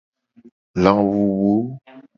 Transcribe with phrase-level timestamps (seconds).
[0.83, 1.53] Lawuwu.